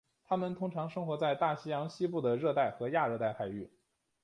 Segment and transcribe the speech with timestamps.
[0.27, 3.69] 它们通常生活在大西洋西部的热带和亚热带海域。